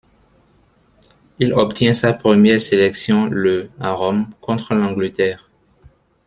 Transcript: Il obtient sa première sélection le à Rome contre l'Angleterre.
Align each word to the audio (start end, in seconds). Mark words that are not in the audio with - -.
Il 1.37 1.53
obtient 1.53 1.93
sa 1.93 2.11
première 2.13 2.59
sélection 2.59 3.27
le 3.27 3.69
à 3.79 3.91
Rome 3.93 4.31
contre 4.41 4.73
l'Angleterre. 4.73 5.51